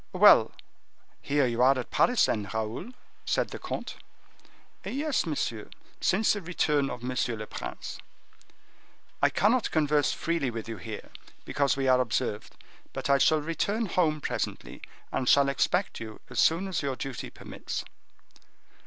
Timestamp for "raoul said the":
2.51-3.59